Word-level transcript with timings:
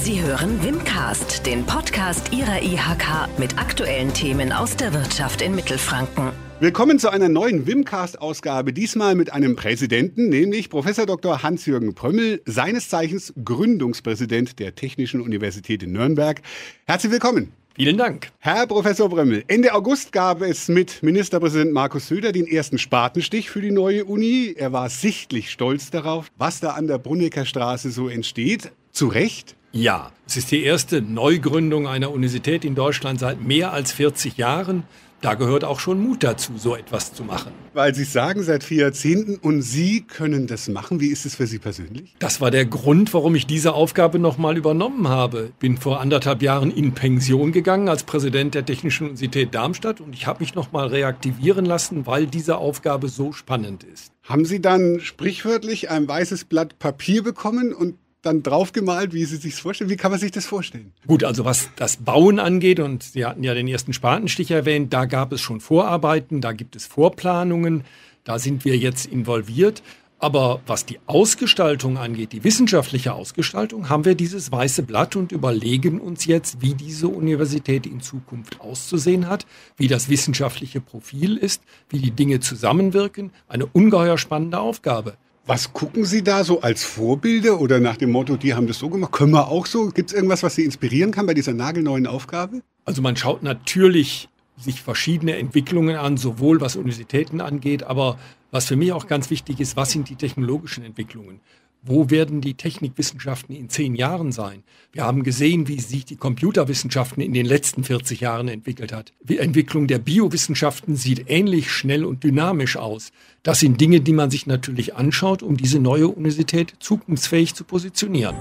Sie 0.00 0.22
hören 0.22 0.62
Wimcast, 0.62 1.44
den 1.44 1.66
Podcast 1.66 2.32
Ihrer 2.32 2.62
IHK 2.62 3.36
mit 3.36 3.58
aktuellen 3.58 4.14
Themen 4.14 4.52
aus 4.52 4.76
der 4.76 4.94
Wirtschaft 4.94 5.42
in 5.42 5.56
Mittelfranken. 5.56 6.30
Willkommen 6.60 7.00
zu 7.00 7.10
einer 7.10 7.28
neuen 7.28 7.66
Wimcast-Ausgabe, 7.66 8.72
diesmal 8.72 9.16
mit 9.16 9.32
einem 9.32 9.56
Präsidenten, 9.56 10.28
nämlich 10.28 10.70
Professor 10.70 11.04
Dr. 11.04 11.42
Hans-Jürgen 11.42 11.96
Prömmel, 11.96 12.40
seines 12.46 12.88
Zeichens 12.88 13.34
Gründungspräsident 13.44 14.60
der 14.60 14.76
Technischen 14.76 15.20
Universität 15.20 15.82
in 15.82 15.90
Nürnberg. 15.92 16.42
Herzlich 16.86 17.10
willkommen. 17.10 17.52
Vielen 17.74 17.98
Dank. 17.98 18.30
Herr 18.38 18.68
Professor 18.68 19.08
Brömmel, 19.08 19.42
Ende 19.48 19.74
August 19.74 20.12
gab 20.12 20.42
es 20.42 20.68
mit 20.68 21.02
Ministerpräsident 21.02 21.72
Markus 21.72 22.06
Söder 22.06 22.30
den 22.30 22.46
ersten 22.46 22.78
Spatenstich 22.78 23.50
für 23.50 23.60
die 23.60 23.72
neue 23.72 24.04
Uni. 24.04 24.54
Er 24.56 24.72
war 24.72 24.90
sichtlich 24.90 25.50
stolz 25.50 25.90
darauf, 25.90 26.30
was 26.38 26.60
da 26.60 26.70
an 26.70 26.86
der 26.86 26.98
Brunnecker 26.98 27.44
Straße 27.44 27.90
so 27.90 28.08
entsteht. 28.08 28.70
Zu 28.92 29.08
Recht? 29.08 29.57
Ja, 29.72 30.12
es 30.26 30.36
ist 30.38 30.50
die 30.50 30.62
erste 30.62 31.02
Neugründung 31.02 31.86
einer 31.86 32.10
Universität 32.10 32.64
in 32.64 32.74
Deutschland 32.74 33.20
seit 33.20 33.42
mehr 33.42 33.72
als 33.72 33.92
40 33.92 34.38
Jahren. 34.38 34.84
Da 35.20 35.34
gehört 35.34 35.64
auch 35.64 35.80
schon 35.80 36.00
Mut 36.00 36.22
dazu, 36.22 36.52
so 36.56 36.76
etwas 36.76 37.12
zu 37.12 37.24
machen. 37.24 37.52
Weil 37.74 37.92
Sie 37.92 38.04
sagen, 38.04 38.44
seit 38.44 38.62
vier 38.62 38.82
Jahrzehnten 38.82 39.34
und 39.36 39.62
Sie 39.62 40.02
können 40.02 40.46
das 40.46 40.68
machen. 40.68 41.00
Wie 41.00 41.08
ist 41.08 41.26
es 41.26 41.34
für 41.34 41.46
Sie 41.48 41.58
persönlich? 41.58 42.14
Das 42.20 42.40
war 42.40 42.52
der 42.52 42.64
Grund, 42.66 43.12
warum 43.12 43.34
ich 43.34 43.44
diese 43.44 43.74
Aufgabe 43.74 44.20
nochmal 44.20 44.56
übernommen 44.56 45.08
habe. 45.08 45.50
Bin 45.58 45.76
vor 45.76 46.00
anderthalb 46.00 46.40
Jahren 46.40 46.70
in 46.70 46.92
Pension 46.92 47.50
gegangen 47.50 47.88
als 47.88 48.04
Präsident 48.04 48.54
der 48.54 48.64
Technischen 48.64 49.04
Universität 49.08 49.54
Darmstadt 49.54 50.00
und 50.00 50.14
ich 50.14 50.28
habe 50.28 50.40
mich 50.40 50.54
nochmal 50.54 50.86
reaktivieren 50.86 51.64
lassen, 51.64 52.06
weil 52.06 52.26
diese 52.26 52.56
Aufgabe 52.56 53.08
so 53.08 53.32
spannend 53.32 53.82
ist. 53.82 54.12
Haben 54.22 54.44
Sie 54.44 54.62
dann 54.62 55.00
sprichwörtlich 55.00 55.90
ein 55.90 56.06
weißes 56.06 56.44
Blatt 56.44 56.78
Papier 56.78 57.24
bekommen 57.24 57.72
und 57.72 57.96
dann 58.28 58.42
draufgemalt, 58.42 59.12
wie 59.14 59.24
Sie 59.24 59.36
sich 59.36 59.54
vorstellen? 59.54 59.90
Wie 59.90 59.96
kann 59.96 60.10
man 60.10 60.20
sich 60.20 60.30
das 60.30 60.46
vorstellen? 60.46 60.92
Gut, 61.06 61.24
also 61.24 61.44
was 61.44 61.70
das 61.76 61.96
Bauen 61.96 62.38
angeht, 62.38 62.78
und 62.78 63.02
Sie 63.02 63.24
hatten 63.24 63.42
ja 63.42 63.54
den 63.54 63.66
ersten 63.66 63.92
Spatenstich 63.92 64.50
erwähnt, 64.50 64.92
da 64.92 65.06
gab 65.06 65.32
es 65.32 65.40
schon 65.40 65.60
Vorarbeiten, 65.60 66.40
da 66.40 66.52
gibt 66.52 66.76
es 66.76 66.86
Vorplanungen, 66.86 67.84
da 68.24 68.38
sind 68.38 68.64
wir 68.64 68.76
jetzt 68.76 69.06
involviert. 69.06 69.82
Aber 70.20 70.60
was 70.66 70.84
die 70.84 70.98
Ausgestaltung 71.06 71.96
angeht, 71.96 72.32
die 72.32 72.42
wissenschaftliche 72.42 73.14
Ausgestaltung, 73.14 73.88
haben 73.88 74.04
wir 74.04 74.16
dieses 74.16 74.50
weiße 74.50 74.82
Blatt 74.82 75.14
und 75.14 75.30
überlegen 75.30 76.00
uns 76.00 76.26
jetzt, 76.26 76.60
wie 76.60 76.74
diese 76.74 77.06
Universität 77.06 77.86
in 77.86 78.00
Zukunft 78.00 78.60
auszusehen 78.60 79.28
hat, 79.28 79.46
wie 79.76 79.86
das 79.86 80.08
wissenschaftliche 80.08 80.80
Profil 80.80 81.36
ist, 81.36 81.62
wie 81.88 82.00
die 82.00 82.10
Dinge 82.10 82.40
zusammenwirken. 82.40 83.30
Eine 83.46 83.66
ungeheuer 83.66 84.18
spannende 84.18 84.58
Aufgabe. 84.58 85.16
Was 85.48 85.72
gucken 85.72 86.04
Sie 86.04 86.22
da 86.22 86.44
so 86.44 86.60
als 86.60 86.84
Vorbilder 86.84 87.58
oder 87.58 87.80
nach 87.80 87.96
dem 87.96 88.10
Motto, 88.10 88.36
die 88.36 88.52
haben 88.52 88.66
das 88.66 88.78
so 88.80 88.90
gemacht, 88.90 89.12
können 89.12 89.32
wir 89.32 89.48
auch 89.48 89.64
so? 89.64 89.88
Gibt 89.88 90.10
es 90.10 90.14
irgendwas, 90.14 90.42
was 90.42 90.56
Sie 90.56 90.62
inspirieren 90.62 91.10
kann 91.10 91.24
bei 91.24 91.32
dieser 91.32 91.54
nagelneuen 91.54 92.06
Aufgabe? 92.06 92.60
Also 92.84 93.00
man 93.00 93.16
schaut 93.16 93.42
natürlich 93.42 94.28
sich 94.58 94.82
verschiedene 94.82 95.38
Entwicklungen 95.38 95.96
an, 95.96 96.18
sowohl 96.18 96.60
was 96.60 96.76
Universitäten 96.76 97.40
angeht, 97.40 97.82
aber 97.82 98.18
was 98.50 98.66
für 98.66 98.76
mich 98.76 98.92
auch 98.92 99.06
ganz 99.06 99.30
wichtig 99.30 99.58
ist, 99.58 99.74
was 99.74 99.90
sind 99.90 100.10
die 100.10 100.16
technologischen 100.16 100.84
Entwicklungen? 100.84 101.40
Wo 101.82 102.10
werden 102.10 102.40
die 102.40 102.54
Technikwissenschaften 102.54 103.54
in 103.54 103.68
zehn 103.70 103.94
Jahren 103.94 104.32
sein? 104.32 104.64
Wir 104.90 105.04
haben 105.04 105.22
gesehen, 105.22 105.68
wie 105.68 105.78
sich 105.80 106.04
die 106.04 106.16
Computerwissenschaften 106.16 107.22
in 107.22 107.32
den 107.32 107.46
letzten 107.46 107.84
40 107.84 108.20
Jahren 108.20 108.48
entwickelt 108.48 108.92
hat. 108.92 109.12
Die 109.22 109.38
Entwicklung 109.38 109.86
der 109.86 110.00
Biowissenschaften 110.00 110.96
sieht 110.96 111.30
ähnlich 111.30 111.70
schnell 111.70 112.04
und 112.04 112.24
dynamisch 112.24 112.76
aus. 112.76 113.12
Das 113.44 113.60
sind 113.60 113.80
Dinge, 113.80 114.00
die 114.00 114.12
man 114.12 114.30
sich 114.30 114.46
natürlich 114.46 114.96
anschaut, 114.96 115.44
um 115.44 115.56
diese 115.56 115.78
neue 115.78 116.08
Universität 116.08 116.74
zukunftsfähig 116.80 117.54
zu 117.54 117.62
positionieren. 117.62 118.34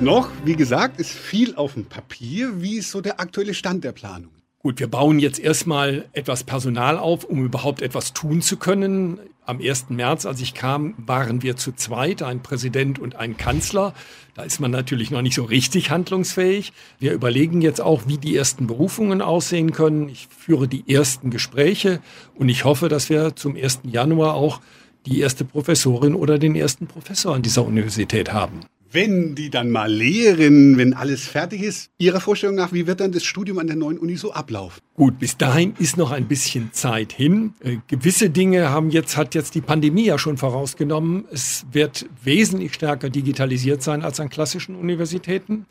Noch, 0.00 0.30
wie 0.44 0.56
gesagt, 0.56 0.98
ist 0.98 1.10
viel 1.10 1.54
auf 1.54 1.74
dem 1.74 1.84
Papier. 1.84 2.60
Wie 2.60 2.78
ist 2.78 2.90
so 2.90 3.00
der 3.00 3.20
aktuelle 3.20 3.54
Stand 3.54 3.84
der 3.84 3.92
Planung? 3.92 4.30
Gut, 4.60 4.80
wir 4.80 4.88
bauen 4.88 5.20
jetzt 5.20 5.38
erstmal 5.38 6.06
etwas 6.12 6.42
Personal 6.42 6.98
auf, 6.98 7.22
um 7.22 7.44
überhaupt 7.44 7.80
etwas 7.80 8.12
tun 8.12 8.42
zu 8.42 8.56
können. 8.56 9.20
Am 9.48 9.60
1. 9.62 9.86
März, 9.88 10.26
als 10.26 10.42
ich 10.42 10.52
kam, 10.52 10.92
waren 10.98 11.42
wir 11.42 11.56
zu 11.56 11.72
zweit, 11.72 12.22
ein 12.22 12.42
Präsident 12.42 12.98
und 12.98 13.16
ein 13.16 13.38
Kanzler. 13.38 13.94
Da 14.34 14.42
ist 14.42 14.60
man 14.60 14.70
natürlich 14.70 15.10
noch 15.10 15.22
nicht 15.22 15.36
so 15.36 15.44
richtig 15.44 15.90
handlungsfähig. 15.90 16.74
Wir 16.98 17.14
überlegen 17.14 17.62
jetzt 17.62 17.80
auch, 17.80 18.02
wie 18.06 18.18
die 18.18 18.36
ersten 18.36 18.66
Berufungen 18.66 19.22
aussehen 19.22 19.72
können. 19.72 20.10
Ich 20.10 20.28
führe 20.28 20.68
die 20.68 20.94
ersten 20.94 21.30
Gespräche 21.30 22.02
und 22.34 22.50
ich 22.50 22.66
hoffe, 22.66 22.90
dass 22.90 23.08
wir 23.08 23.36
zum 23.36 23.56
1. 23.56 23.80
Januar 23.84 24.34
auch 24.34 24.60
die 25.06 25.18
erste 25.20 25.46
Professorin 25.46 26.14
oder 26.14 26.38
den 26.38 26.54
ersten 26.54 26.86
Professor 26.86 27.34
an 27.34 27.40
dieser 27.40 27.64
Universität 27.64 28.34
haben 28.34 28.60
wenn 28.90 29.34
die 29.34 29.50
dann 29.50 29.70
mal 29.70 29.92
lehren, 29.92 30.78
wenn 30.78 30.94
alles 30.94 31.26
fertig 31.26 31.62
ist, 31.62 31.90
Ihrer 31.98 32.20
Vorstellung 32.20 32.56
nach, 32.56 32.72
wie 32.72 32.86
wird 32.86 33.00
dann 33.00 33.12
das 33.12 33.24
Studium 33.24 33.58
an 33.58 33.66
der 33.66 33.76
neuen 33.76 33.98
Uni 33.98 34.16
so 34.16 34.32
ablaufen? 34.32 34.80
Gut, 34.94 35.18
bis 35.18 35.36
dahin 35.36 35.74
ist 35.78 35.96
noch 35.96 36.10
ein 36.10 36.26
bisschen 36.26 36.72
Zeit 36.72 37.12
hin. 37.12 37.54
Äh, 37.60 37.78
gewisse 37.86 38.30
Dinge 38.30 38.70
haben 38.70 38.90
jetzt, 38.90 39.16
hat 39.16 39.34
jetzt 39.34 39.54
die 39.54 39.60
Pandemie 39.60 40.06
ja 40.06 40.18
schon 40.18 40.38
vorausgenommen. 40.38 41.24
Es 41.30 41.66
wird 41.70 42.06
wesentlich 42.22 42.74
stärker 42.74 43.10
digitalisiert 43.10 43.82
sein 43.82 44.02
als 44.02 44.20
an 44.20 44.30
klassischen 44.30 44.74
Universitäten. 44.74 45.66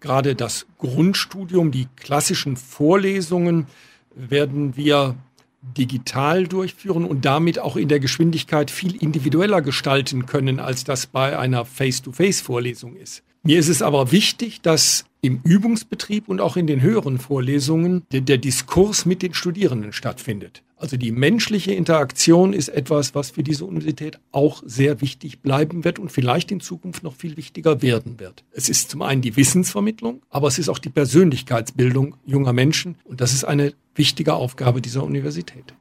Gerade 0.00 0.34
das 0.34 0.66
Grundstudium, 0.78 1.70
die 1.70 1.88
klassischen 1.96 2.56
Vorlesungen 2.56 3.66
werden 4.14 4.76
wir 4.76 5.16
digital 5.62 6.46
durchführen 6.46 7.04
und 7.04 7.24
damit 7.24 7.58
auch 7.58 7.76
in 7.76 7.88
der 7.88 8.00
Geschwindigkeit 8.00 8.70
viel 8.70 8.96
individueller 8.96 9.62
gestalten 9.62 10.26
können, 10.26 10.58
als 10.58 10.84
das 10.84 11.06
bei 11.06 11.38
einer 11.38 11.64
Face-to-Face-Vorlesung 11.64 12.96
ist. 12.96 13.22
Mir 13.42 13.58
ist 13.58 13.68
es 13.68 13.82
aber 13.82 14.12
wichtig, 14.12 14.60
dass 14.60 15.04
im 15.22 15.40
Übungsbetrieb 15.44 16.28
und 16.28 16.40
auch 16.40 16.56
in 16.56 16.66
den 16.66 16.80
höheren 16.80 17.18
Vorlesungen 17.18 18.02
der, 18.12 18.22
der, 18.22 18.38
Diskurs 18.38 19.04
mit 19.04 19.22
den 19.22 19.34
Studierenden 19.34 19.92
stattfindet. 19.92 20.62
Also 20.76 20.96
die 20.96 21.12
menschliche 21.12 21.72
Interaktion 21.72 22.54
ist 22.54 22.70
etwas, 22.70 23.14
was 23.14 23.30
für 23.30 23.42
diese 23.42 23.66
Universität 23.66 24.18
auch 24.32 24.62
sehr 24.64 25.02
wichtig 25.02 25.40
bleiben 25.40 25.84
wird 25.84 25.98
und 25.98 26.10
vielleicht 26.10 26.50
in 26.50 26.60
Zukunft 26.60 27.02
noch 27.02 27.14
viel 27.14 27.36
wichtiger 27.36 27.82
werden 27.82 28.18
wird. 28.18 28.44
Es 28.50 28.70
ist 28.70 28.90
zum 28.90 29.02
einen 29.02 29.20
die 29.20 29.36
Wissensvermittlung, 29.36 30.22
aber 30.30 30.48
es 30.48 30.58
ist 30.58 30.70
auch 30.70 30.78
die 30.78 30.88
Persönlichkeitsbildung 30.88 32.16
junger 32.24 32.54
Menschen 32.54 32.96
und 33.04 33.20
das 33.20 33.34
ist 33.34 33.44
eine 33.44 33.74
wichtige 33.94 34.32
Aufgabe 34.32 34.80
dieser 34.80 35.04
Universität. 35.04 35.74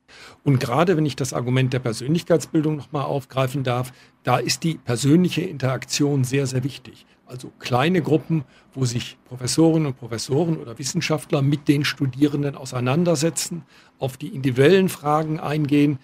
Und 0.44 0.59
gerade 0.59 0.97
wenn 0.97 1.06
ich 1.06 1.16
das 1.16 1.31
Argument 1.31 1.71
der 1.71 1.79
Persönlichkeitsbildung 1.79 2.75
nochmal 2.75 3.06
aufgreifen 3.06 3.63
darf, 3.63 3.94
da 4.23 4.38
ist 4.38 4.66
die 4.66 4.73
persönliche 4.73 5.41
Interaktion 5.41 6.25
sehr, 6.25 6.45
sehr 6.45 6.66
wichtig. 6.66 7.06
Also 7.29 7.51
kleine 7.59 8.01
Gruppen, 8.01 8.44
wo 8.73 8.85
sich 8.85 9.17
Professorinnen 9.25 9.85
und 9.85 9.97
Professoren 10.00 10.57
oder 10.57 10.79
Wissenschaftler 10.79 11.44
mit 11.44 11.67
den 11.67 11.85
Studierenden 11.85 12.56
auseinandersetzen, 12.56 13.62
auf 14.00 14.17
die 14.17 14.29
individuellen 14.29 14.90
Fragen 14.90 15.39
eingehen. 15.39 16.00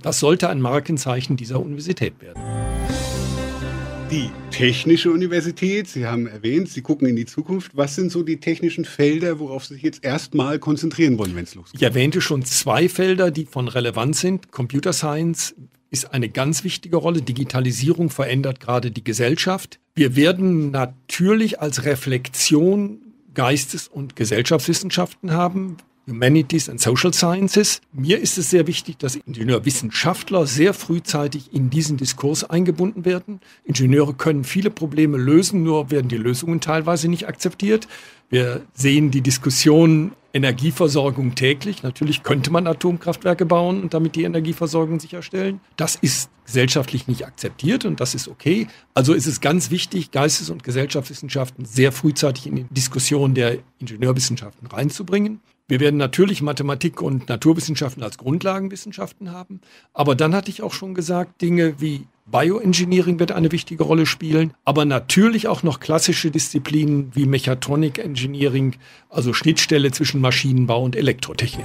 Das 0.00 0.20
sollte 0.20 0.48
ein 0.48 0.60
Markenzeichen 0.60 1.36
dieser 1.36 1.58
Universität 1.58 2.20
werden. 2.20 2.40
Die 4.08 4.30
Technische 4.52 5.10
Universität, 5.10 5.88
Sie 5.88 6.06
haben 6.06 6.28
erwähnt, 6.28 6.68
Sie 6.68 6.80
gucken 6.80 7.08
in 7.08 7.16
die 7.16 7.26
Zukunft. 7.26 7.76
Was 7.76 7.96
sind 7.96 8.12
so 8.12 8.22
die 8.22 8.38
technischen 8.38 8.84
Felder, 8.84 9.40
worauf 9.40 9.66
Sie 9.66 9.74
sich 9.74 9.82
jetzt 9.82 10.04
erstmal 10.04 10.60
konzentrieren 10.60 11.18
wollen, 11.18 11.34
wenn 11.34 11.42
es 11.42 11.56
losgeht? 11.56 11.80
Ich 11.80 11.82
erwähnte 11.82 12.20
schon 12.20 12.44
zwei 12.44 12.88
Felder, 12.88 13.32
die 13.32 13.46
von 13.46 13.66
Relevanz 13.66 14.20
sind. 14.20 14.52
Computer 14.52 14.92
Science 14.92 15.56
ist 15.90 16.12
eine 16.12 16.28
ganz 16.28 16.64
wichtige 16.64 16.96
Rolle. 16.96 17.22
Digitalisierung 17.22 18.10
verändert 18.10 18.60
gerade 18.60 18.90
die 18.90 19.04
Gesellschaft. 19.04 19.78
Wir 19.94 20.16
werden 20.16 20.70
natürlich 20.70 21.60
als 21.60 21.84
Reflexion 21.84 22.98
Geistes- 23.34 23.88
und 23.88 24.16
Gesellschaftswissenschaften 24.16 25.32
haben. 25.32 25.76
Humanities 26.08 26.68
and 26.68 26.80
Social 26.80 27.12
Sciences. 27.12 27.80
Mir 27.92 28.18
ist 28.18 28.38
es 28.38 28.50
sehr 28.50 28.66
wichtig, 28.66 28.98
dass 28.98 29.16
Ingenieurwissenschaftler 29.16 30.46
sehr 30.46 30.72
frühzeitig 30.72 31.52
in 31.52 31.70
diesen 31.70 31.98
Diskurs 31.98 32.44
eingebunden 32.44 33.04
werden. 33.04 33.40
Ingenieure 33.64 34.14
können 34.14 34.44
viele 34.44 34.70
Probleme 34.70 35.18
lösen, 35.18 35.62
nur 35.62 35.90
werden 35.90 36.08
die 36.08 36.16
Lösungen 36.16 36.60
teilweise 36.60 37.08
nicht 37.08 37.28
akzeptiert. 37.28 37.88
Wir 38.30 38.62
sehen 38.72 39.10
die 39.10 39.20
Diskussion 39.20 40.12
Energieversorgung 40.38 41.34
täglich. 41.34 41.82
Natürlich 41.82 42.22
könnte 42.22 42.50
man 42.50 42.66
Atomkraftwerke 42.66 43.44
bauen 43.44 43.82
und 43.82 43.92
damit 43.92 44.14
die 44.14 44.22
Energieversorgung 44.22 45.00
sicherstellen. 45.00 45.60
Das 45.76 45.96
ist 45.96 46.30
gesellschaftlich 46.46 47.08
nicht 47.08 47.26
akzeptiert 47.26 47.84
und 47.84 48.00
das 48.00 48.14
ist 48.14 48.28
okay. 48.28 48.68
Also 48.94 49.12
ist 49.12 49.26
es 49.26 49.40
ganz 49.40 49.70
wichtig, 49.70 50.12
Geistes- 50.12 50.48
und 50.48 50.62
Gesellschaftswissenschaften 50.62 51.64
sehr 51.64 51.92
frühzeitig 51.92 52.46
in 52.46 52.56
die 52.56 52.64
Diskussion 52.70 53.34
der 53.34 53.58
Ingenieurwissenschaften 53.80 54.68
reinzubringen. 54.68 55.40
Wir 55.66 55.80
werden 55.80 55.98
natürlich 55.98 56.40
Mathematik 56.40 57.02
und 57.02 57.28
Naturwissenschaften 57.28 58.02
als 58.02 58.16
Grundlagenwissenschaften 58.16 59.32
haben. 59.32 59.60
Aber 59.92 60.14
dann 60.14 60.34
hatte 60.34 60.50
ich 60.50 60.62
auch 60.62 60.72
schon 60.72 60.94
gesagt, 60.94 61.42
Dinge 61.42 61.80
wie 61.80 62.06
Bioengineering 62.30 63.18
wird 63.18 63.32
eine 63.32 63.50
wichtige 63.52 63.82
Rolle 63.84 64.04
spielen, 64.04 64.52
aber 64.66 64.84
natürlich 64.84 65.48
auch 65.48 65.62
noch 65.62 65.80
klassische 65.80 66.30
Disziplinen 66.30 67.10
wie 67.14 67.24
Mechatronik 67.24 67.98
Engineering, 67.98 68.76
also 69.08 69.32
Schnittstelle 69.32 69.92
zwischen 69.92 70.20
Maschinenbau 70.20 70.84
und 70.84 70.94
Elektrotechnik. 70.94 71.64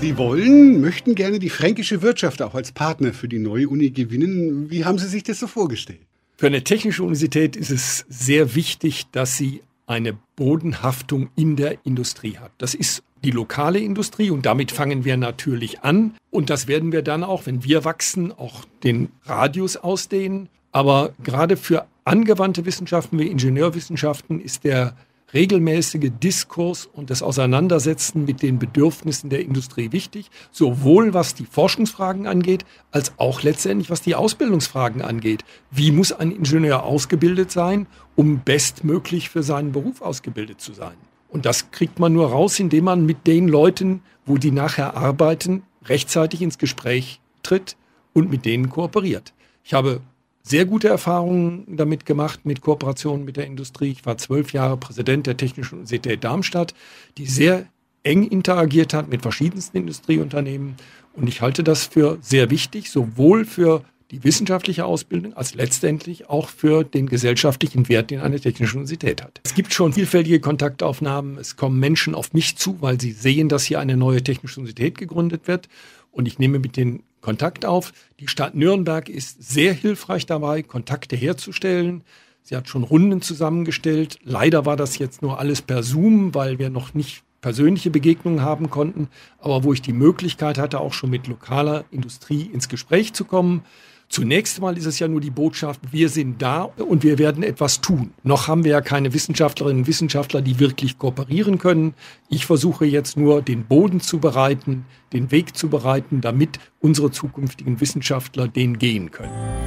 Sie 0.00 0.16
wollen, 0.16 0.80
möchten 0.80 1.14
gerne 1.14 1.38
die 1.38 1.50
fränkische 1.50 2.00
Wirtschaft 2.00 2.40
auch 2.40 2.54
als 2.54 2.72
Partner 2.72 3.12
für 3.12 3.28
die 3.28 3.38
neue 3.38 3.68
Uni 3.68 3.90
gewinnen. 3.90 4.70
Wie 4.70 4.86
haben 4.86 4.98
Sie 4.98 5.06
sich 5.06 5.22
das 5.22 5.38
so 5.38 5.46
vorgestellt? 5.46 6.00
Für 6.36 6.46
eine 6.46 6.64
technische 6.64 7.02
Universität 7.02 7.56
ist 7.56 7.70
es 7.70 8.06
sehr 8.08 8.54
wichtig, 8.54 9.04
dass 9.12 9.36
sie 9.36 9.60
eine 9.86 10.16
Bodenhaftung 10.36 11.30
in 11.36 11.56
der 11.56 11.84
Industrie 11.84 12.38
hat. 12.38 12.52
Das 12.58 12.74
ist 12.74 13.02
die 13.22 13.30
lokale 13.30 13.78
Industrie 13.78 14.30
und 14.30 14.46
damit 14.46 14.70
fangen 14.70 15.04
wir 15.04 15.16
natürlich 15.16 15.82
an 15.82 16.14
und 16.30 16.50
das 16.50 16.68
werden 16.68 16.92
wir 16.92 17.02
dann 17.02 17.24
auch, 17.24 17.46
wenn 17.46 17.64
wir 17.64 17.84
wachsen, 17.84 18.32
auch 18.32 18.64
den 18.82 19.08
Radius 19.24 19.76
ausdehnen. 19.76 20.48
Aber 20.72 21.12
gerade 21.22 21.56
für 21.56 21.86
angewandte 22.04 22.66
Wissenschaften 22.66 23.18
wie 23.18 23.28
Ingenieurwissenschaften 23.28 24.40
ist 24.40 24.64
der 24.64 24.94
regelmäßige 25.34 26.10
Diskurs 26.22 26.86
und 26.86 27.10
das 27.10 27.22
Auseinandersetzen 27.22 28.24
mit 28.24 28.40
den 28.40 28.58
Bedürfnissen 28.58 29.30
der 29.30 29.40
Industrie 29.40 29.92
wichtig, 29.92 30.30
sowohl 30.52 31.12
was 31.12 31.34
die 31.34 31.44
Forschungsfragen 31.44 32.26
angeht, 32.26 32.64
als 32.92 33.12
auch 33.18 33.42
letztendlich 33.42 33.90
was 33.90 34.00
die 34.00 34.14
Ausbildungsfragen 34.14 35.02
angeht. 35.02 35.44
Wie 35.70 35.90
muss 35.90 36.12
ein 36.12 36.30
Ingenieur 36.30 36.84
ausgebildet 36.84 37.50
sein, 37.50 37.86
um 38.14 38.40
bestmöglich 38.40 39.28
für 39.28 39.42
seinen 39.42 39.72
Beruf 39.72 40.00
ausgebildet 40.00 40.60
zu 40.60 40.72
sein? 40.72 40.94
Und 41.28 41.46
das 41.46 41.72
kriegt 41.72 41.98
man 41.98 42.12
nur 42.12 42.30
raus, 42.30 42.60
indem 42.60 42.84
man 42.84 43.04
mit 43.04 43.26
den 43.26 43.48
Leuten, 43.48 44.02
wo 44.24 44.38
die 44.38 44.52
nachher 44.52 44.96
arbeiten, 44.96 45.64
rechtzeitig 45.84 46.42
ins 46.42 46.58
Gespräch 46.58 47.20
tritt 47.42 47.76
und 48.12 48.30
mit 48.30 48.44
denen 48.44 48.70
kooperiert. 48.70 49.34
Ich 49.64 49.74
habe 49.74 50.00
sehr 50.46 50.66
gute 50.66 50.88
Erfahrungen 50.88 51.64
damit 51.76 52.04
gemacht 52.04 52.44
mit 52.44 52.60
Kooperationen 52.60 53.24
mit 53.24 53.36
der 53.36 53.46
Industrie. 53.46 53.90
Ich 53.90 54.04
war 54.04 54.18
zwölf 54.18 54.52
Jahre 54.52 54.76
Präsident 54.76 55.26
der 55.26 55.38
Technischen 55.38 55.76
Universität 55.76 56.22
Darmstadt, 56.22 56.74
die 57.16 57.26
sehr 57.26 57.66
eng 58.02 58.24
interagiert 58.24 58.92
hat 58.92 59.08
mit 59.08 59.22
verschiedensten 59.22 59.78
Industrieunternehmen. 59.78 60.76
Und 61.14 61.28
ich 61.28 61.40
halte 61.40 61.64
das 61.64 61.86
für 61.86 62.18
sehr 62.20 62.50
wichtig, 62.50 62.90
sowohl 62.90 63.46
für 63.46 63.82
die 64.10 64.22
wissenschaftliche 64.22 64.84
Ausbildung 64.84 65.32
als 65.32 65.54
letztendlich 65.54 66.28
auch 66.28 66.50
für 66.50 66.84
den 66.84 67.08
gesellschaftlichen 67.08 67.88
Wert, 67.88 68.10
den 68.10 68.20
eine 68.20 68.38
technische 68.38 68.76
Universität 68.76 69.22
hat. 69.22 69.40
Es 69.44 69.54
gibt 69.54 69.72
schon 69.72 69.94
vielfältige 69.94 70.40
Kontaktaufnahmen. 70.40 71.38
Es 71.38 71.56
kommen 71.56 71.80
Menschen 71.80 72.14
auf 72.14 72.34
mich 72.34 72.56
zu, 72.56 72.76
weil 72.80 73.00
sie 73.00 73.12
sehen, 73.12 73.48
dass 73.48 73.64
hier 73.64 73.80
eine 73.80 73.96
neue 73.96 74.22
technische 74.22 74.60
Universität 74.60 74.98
gegründet 74.98 75.48
wird. 75.48 75.68
Und 76.14 76.26
ich 76.26 76.38
nehme 76.38 76.58
mit 76.58 76.76
den 76.76 77.02
Kontakt 77.20 77.66
auf. 77.66 77.92
Die 78.20 78.28
Stadt 78.28 78.54
Nürnberg 78.54 79.08
ist 79.08 79.42
sehr 79.42 79.72
hilfreich 79.72 80.26
dabei, 80.26 80.62
Kontakte 80.62 81.16
herzustellen. 81.16 82.04
Sie 82.42 82.56
hat 82.56 82.68
schon 82.68 82.84
Runden 82.84 83.20
zusammengestellt. 83.20 84.18
Leider 84.22 84.64
war 84.64 84.76
das 84.76 84.98
jetzt 84.98 85.22
nur 85.22 85.38
alles 85.38 85.60
per 85.60 85.82
Zoom, 85.82 86.34
weil 86.34 86.58
wir 86.58 86.70
noch 86.70 86.94
nicht 86.94 87.24
persönliche 87.40 87.90
Begegnungen 87.90 88.40
haben 88.40 88.70
konnten, 88.70 89.08
aber 89.38 89.64
wo 89.64 89.74
ich 89.74 89.82
die 89.82 89.92
Möglichkeit 89.92 90.56
hatte, 90.56 90.80
auch 90.80 90.94
schon 90.94 91.10
mit 91.10 91.26
lokaler 91.26 91.84
Industrie 91.90 92.42
ins 92.42 92.70
Gespräch 92.70 93.12
zu 93.12 93.26
kommen. 93.26 93.64
Zunächst 94.08 94.60
mal 94.60 94.76
ist 94.76 94.86
es 94.86 94.98
ja 94.98 95.08
nur 95.08 95.20
die 95.20 95.30
Botschaft, 95.30 95.80
wir 95.90 96.08
sind 96.08 96.40
da 96.40 96.62
und 96.62 97.02
wir 97.02 97.18
werden 97.18 97.42
etwas 97.42 97.80
tun. 97.80 98.12
Noch 98.22 98.48
haben 98.48 98.64
wir 98.64 98.72
ja 98.72 98.80
keine 98.80 99.12
Wissenschaftlerinnen 99.12 99.82
und 99.82 99.86
Wissenschaftler, 99.86 100.42
die 100.42 100.60
wirklich 100.60 100.98
kooperieren 100.98 101.58
können. 101.58 101.94
Ich 102.28 102.46
versuche 102.46 102.84
jetzt 102.84 103.16
nur, 103.16 103.42
den 103.42 103.64
Boden 103.64 104.00
zu 104.00 104.18
bereiten, 104.18 104.84
den 105.12 105.30
Weg 105.30 105.56
zu 105.56 105.68
bereiten, 105.68 106.20
damit 106.20 106.58
unsere 106.80 107.10
zukünftigen 107.10 107.80
Wissenschaftler 107.80 108.46
den 108.46 108.78
gehen 108.78 109.10
können. 109.10 109.63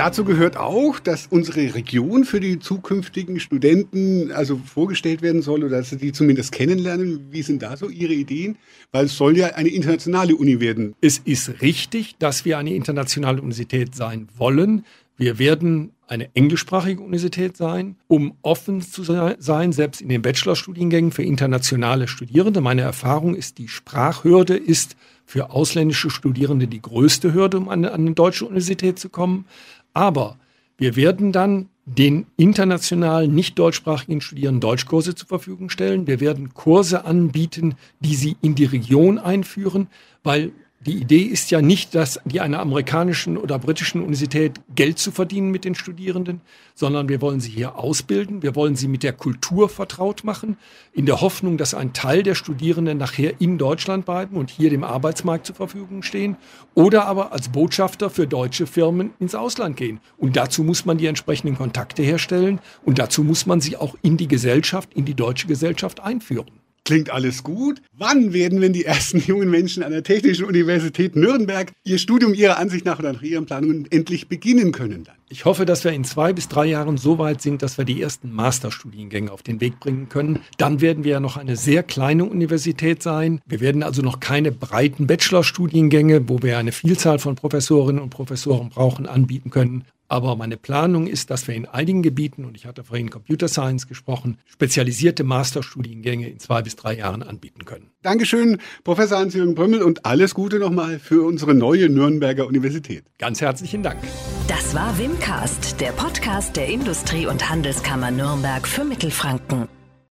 Dazu 0.00 0.24
gehört 0.24 0.56
auch, 0.56 0.98
dass 0.98 1.26
unsere 1.26 1.74
Region 1.74 2.24
für 2.24 2.40
die 2.40 2.58
zukünftigen 2.58 3.38
Studenten 3.38 4.32
also 4.32 4.56
vorgestellt 4.56 5.20
werden 5.20 5.42
soll 5.42 5.62
oder 5.62 5.76
dass 5.76 5.90
sie 5.90 5.98
die 5.98 6.12
zumindest 6.12 6.52
kennenlernen. 6.52 7.26
Wie 7.30 7.42
sind 7.42 7.60
da 7.60 7.76
so 7.76 7.90
Ihre 7.90 8.14
Ideen? 8.14 8.56
Weil 8.92 9.04
es 9.04 9.18
soll 9.18 9.36
ja 9.36 9.48
eine 9.48 9.68
internationale 9.68 10.34
Uni 10.34 10.58
werden. 10.58 10.94
Es 11.02 11.18
ist 11.18 11.60
richtig, 11.60 12.16
dass 12.18 12.46
wir 12.46 12.56
eine 12.56 12.72
internationale 12.72 13.42
Universität 13.42 13.94
sein 13.94 14.28
wollen. 14.38 14.86
Wir 15.18 15.38
werden 15.38 15.90
eine 16.08 16.34
englischsprachige 16.34 17.02
Universität 17.02 17.58
sein, 17.58 17.96
um 18.08 18.38
offen 18.40 18.80
zu 18.80 19.02
sein, 19.04 19.72
selbst 19.72 20.00
in 20.00 20.08
den 20.08 20.22
Bachelorstudiengängen 20.22 21.12
für 21.12 21.24
internationale 21.24 22.08
Studierende. 22.08 22.62
Meine 22.62 22.80
Erfahrung 22.80 23.34
ist, 23.34 23.58
die 23.58 23.68
Sprachhürde 23.68 24.56
ist 24.56 24.96
für 25.26 25.50
ausländische 25.50 26.10
Studierende 26.10 26.66
die 26.66 26.82
größte 26.82 27.32
Hürde, 27.32 27.58
um 27.58 27.68
an 27.68 27.84
eine 27.84 28.12
deutsche 28.12 28.46
Universität 28.46 28.98
zu 28.98 29.10
kommen. 29.10 29.44
Aber 29.92 30.38
wir 30.78 30.96
werden 30.96 31.32
dann 31.32 31.68
den 31.84 32.26
international 32.36 33.26
nicht 33.26 33.58
deutschsprachigen 33.58 34.20
Studierenden 34.20 34.60
Deutschkurse 34.60 35.14
zur 35.14 35.28
Verfügung 35.28 35.70
stellen. 35.70 36.06
Wir 36.06 36.20
werden 36.20 36.54
Kurse 36.54 37.04
anbieten, 37.04 37.74
die 37.98 38.14
sie 38.14 38.36
in 38.42 38.54
die 38.54 38.64
Region 38.64 39.18
einführen, 39.18 39.88
weil 40.22 40.52
die 40.86 40.96
Idee 40.96 41.24
ist 41.24 41.50
ja 41.50 41.60
nicht, 41.60 41.94
dass 41.94 42.20
die 42.24 42.40
einer 42.40 42.58
amerikanischen 42.58 43.36
oder 43.36 43.58
britischen 43.58 44.00
Universität 44.00 44.62
Geld 44.74 44.98
zu 44.98 45.10
verdienen 45.10 45.50
mit 45.50 45.66
den 45.66 45.74
Studierenden, 45.74 46.40
sondern 46.74 47.10
wir 47.10 47.20
wollen 47.20 47.40
sie 47.40 47.50
hier 47.50 47.76
ausbilden, 47.76 48.42
wir 48.42 48.54
wollen 48.54 48.76
sie 48.76 48.88
mit 48.88 49.02
der 49.02 49.12
Kultur 49.12 49.68
vertraut 49.68 50.24
machen, 50.24 50.56
in 50.94 51.04
der 51.04 51.20
Hoffnung, 51.20 51.58
dass 51.58 51.74
ein 51.74 51.92
Teil 51.92 52.22
der 52.22 52.34
Studierenden 52.34 52.96
nachher 52.96 53.42
in 53.42 53.58
Deutschland 53.58 54.06
bleiben 54.06 54.36
und 54.36 54.48
hier 54.48 54.70
dem 54.70 54.82
Arbeitsmarkt 54.82 55.44
zur 55.44 55.56
Verfügung 55.56 56.02
stehen 56.02 56.38
oder 56.74 57.04
aber 57.04 57.32
als 57.32 57.50
Botschafter 57.50 58.08
für 58.08 58.26
deutsche 58.26 58.66
Firmen 58.66 59.10
ins 59.18 59.34
Ausland 59.34 59.76
gehen. 59.76 60.00
Und 60.16 60.38
dazu 60.38 60.64
muss 60.64 60.86
man 60.86 60.96
die 60.96 61.06
entsprechenden 61.08 61.58
Kontakte 61.58 62.02
herstellen 62.02 62.58
und 62.86 62.98
dazu 62.98 63.22
muss 63.22 63.44
man 63.44 63.60
sie 63.60 63.76
auch 63.76 63.96
in 64.00 64.16
die 64.16 64.28
Gesellschaft, 64.28 64.94
in 64.94 65.04
die 65.04 65.14
deutsche 65.14 65.46
Gesellschaft 65.46 66.00
einführen. 66.00 66.59
Klingt 66.90 67.10
alles 67.10 67.44
gut. 67.44 67.80
Wann 67.96 68.32
werden 68.32 68.60
denn 68.60 68.72
die 68.72 68.84
ersten 68.84 69.18
jungen 69.26 69.48
Menschen 69.48 69.84
an 69.84 69.92
der 69.92 70.02
Technischen 70.02 70.44
Universität 70.44 71.14
Nürnberg 71.14 71.70
ihr 71.84 71.98
Studium 71.98 72.34
ihrer 72.34 72.58
Ansicht 72.58 72.84
nach 72.84 72.98
oder 72.98 73.12
nach 73.12 73.22
ihren 73.22 73.46
Planungen 73.46 73.86
endlich 73.92 74.26
beginnen 74.26 74.72
können 74.72 75.04
dann? 75.04 75.14
Ich 75.28 75.44
hoffe, 75.44 75.64
dass 75.64 75.84
wir 75.84 75.92
in 75.92 76.02
zwei 76.02 76.32
bis 76.32 76.48
drei 76.48 76.66
Jahren 76.66 76.96
so 76.96 77.18
weit 77.18 77.42
sind, 77.42 77.62
dass 77.62 77.78
wir 77.78 77.84
die 77.84 78.02
ersten 78.02 78.32
Masterstudiengänge 78.32 79.30
auf 79.30 79.44
den 79.44 79.60
Weg 79.60 79.78
bringen 79.78 80.08
können. 80.08 80.40
Dann 80.58 80.80
werden 80.80 81.04
wir 81.04 81.12
ja 81.12 81.20
noch 81.20 81.36
eine 81.36 81.54
sehr 81.54 81.84
kleine 81.84 82.24
Universität 82.24 83.04
sein. 83.04 83.40
Wir 83.46 83.60
werden 83.60 83.84
also 83.84 84.02
noch 84.02 84.18
keine 84.18 84.50
breiten 84.50 85.06
Bachelorstudiengänge, 85.06 86.28
wo 86.28 86.42
wir 86.42 86.58
eine 86.58 86.72
Vielzahl 86.72 87.20
von 87.20 87.36
Professorinnen 87.36 88.02
und 88.02 88.10
Professoren 88.10 88.70
brauchen, 88.70 89.06
anbieten 89.06 89.50
können. 89.50 89.84
Aber 90.10 90.34
meine 90.34 90.56
Planung 90.56 91.06
ist, 91.06 91.30
dass 91.30 91.46
wir 91.46 91.54
in 91.54 91.66
einigen 91.66 92.02
Gebieten, 92.02 92.44
und 92.44 92.56
ich 92.56 92.66
hatte 92.66 92.82
vorhin 92.82 93.10
Computer 93.10 93.46
Science 93.46 93.86
gesprochen, 93.86 94.38
spezialisierte 94.44 95.22
Masterstudiengänge 95.22 96.28
in 96.28 96.40
zwei 96.40 96.62
bis 96.62 96.74
drei 96.74 96.96
Jahren 96.96 97.22
anbieten 97.22 97.64
können. 97.64 97.92
Dankeschön, 98.02 98.58
Professor 98.82 99.18
Hans-Jürgen 99.18 99.54
Brümmel, 99.54 99.82
und 99.82 100.04
alles 100.04 100.34
Gute 100.34 100.58
nochmal 100.58 100.98
für 100.98 101.24
unsere 101.24 101.54
neue 101.54 101.88
Nürnberger 101.88 102.48
Universität. 102.48 103.04
Ganz 103.18 103.40
herzlichen 103.40 103.84
Dank. 103.84 104.00
Das 104.48 104.74
war 104.74 104.98
Wimcast, 104.98 105.80
der 105.80 105.92
Podcast 105.92 106.56
der 106.56 106.66
Industrie- 106.66 107.26
und 107.26 107.48
Handelskammer 107.48 108.10
Nürnberg 108.10 108.66
für 108.66 108.84
Mittelfranken. 108.84 109.68